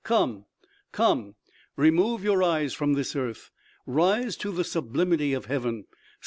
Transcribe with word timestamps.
Come, 0.03 0.45
come! 0.91 1.35
Remove 1.75 2.23
your 2.23 2.41
eyes 2.41 2.73
from 2.73 2.93
this 2.93 3.15
earth; 3.15 3.51
rise 3.85 4.35
to 4.37 4.51
the 4.51 4.63
sublimity 4.63 5.31
of 5.33 5.45
heaven. 5.45 5.85